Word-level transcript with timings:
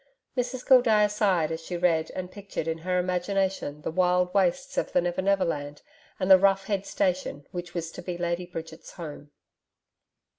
Mrs 0.35 0.65
Gildea 0.67 1.07
sighed 1.09 1.51
as 1.51 1.61
she 1.61 1.77
read, 1.77 2.09
and 2.15 2.31
pictured 2.31 2.67
in 2.67 2.79
her 2.79 2.97
imagination 2.97 3.83
the 3.83 3.91
wild 3.91 4.33
wastes 4.33 4.75
of 4.75 4.93
the 4.93 4.99
Never 4.99 5.21
Never 5.21 5.45
Land 5.45 5.83
and 6.19 6.31
the 6.31 6.39
rough 6.39 6.65
head 6.65 6.87
station 6.87 7.45
which 7.51 7.75
was 7.75 7.91
to 7.91 8.01
be 8.01 8.17
Lady 8.17 8.47
Bridget's 8.47 8.93
home. 8.93 9.29